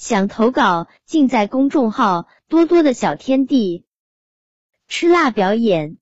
[0.00, 3.84] 想投稿，尽在公众号多多的小天地。
[4.88, 5.98] 吃辣表演，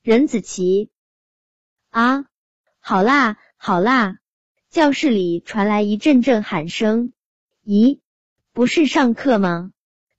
[0.00, 0.88] 任子琪
[1.90, 2.24] 啊，
[2.80, 4.16] 好辣，好辣！
[4.70, 7.12] 教室里传来一阵阵喊声。
[7.62, 8.00] 咦，
[8.54, 9.72] 不是上课吗？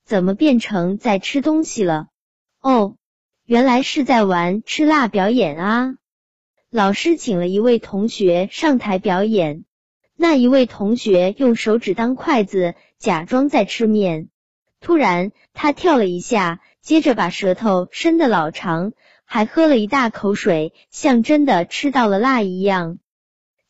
[0.04, 2.10] 怎么变成在吃东西了？
[2.62, 2.98] 哦，
[3.46, 5.96] 原来是在玩吃辣表演啊！
[6.70, 9.66] 老师请了一位同学上台表演。
[10.18, 14.30] 那一位同学用手指当筷子，假装在吃面。
[14.80, 18.94] 突然，他跳了一下，接着把舌头伸得老长，
[19.26, 23.00] 还喝了一大口水，像真的吃到了辣一样。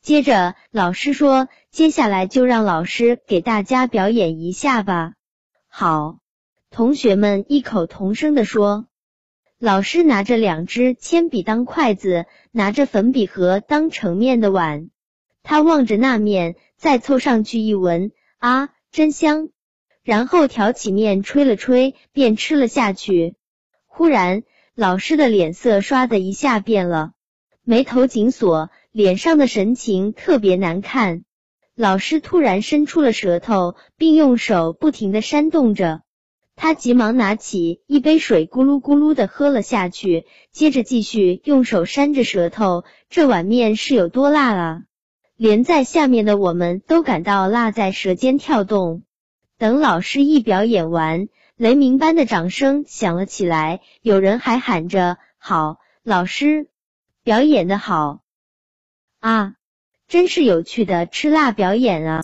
[0.01, 5.13] 接着，老师说：“接下来就让老师给大家表演一下吧。”
[5.67, 6.19] 好，
[6.69, 8.85] 同学们异口同声的说。
[9.57, 14.89] 老师拿着两支铅笔当筷子，拿着粉笔盒当盛面的碗。
[15.45, 19.49] 他望着那面，再凑上去一闻，啊，真香！
[20.03, 23.35] 然后挑起面吹了吹，便吃了下去。
[23.85, 24.41] 忽然，
[24.73, 27.11] 老师的脸色唰的一下变了，
[27.63, 31.23] 眉头紧锁，脸上的神情特别难看。
[31.75, 36.01] 老师突然伸出了舌头，并用手不停的扇动着。
[36.55, 42.83] 他急忙拿起一杯水，咕噜咕噜的喝了下去，接着继续用手扇着舌头。
[43.11, 44.81] 这碗面是有多辣啊！
[45.37, 49.03] 连在下面的我们都感到辣在舌尖跳动。
[49.57, 56.69] 等老师一表演完，雷鸣般的掌声响了起来，有人还喊着：“好，老师
[57.23, 58.21] 表演的好
[59.19, 59.55] 啊，
[60.07, 62.11] 真是有趣的吃辣表演啊！”